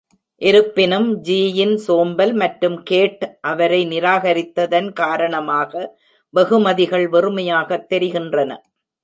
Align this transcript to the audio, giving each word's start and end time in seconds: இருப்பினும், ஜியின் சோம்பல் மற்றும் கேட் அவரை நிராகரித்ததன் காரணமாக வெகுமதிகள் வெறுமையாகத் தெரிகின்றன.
இருப்பினும், 0.41 1.23
ஜியின் 1.23 1.75
சோம்பல் 1.75 2.33
மற்றும் 2.33 2.83
கேட் 2.83 3.37
அவரை 3.41 3.81
நிராகரித்ததன் 3.85 4.89
காரணமாக 4.93 5.71
வெகுமதிகள் 6.33 7.07
வெறுமையாகத் 7.09 7.87
தெரிகின்றன. 7.87 8.51